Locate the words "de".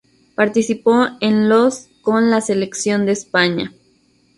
3.05-3.11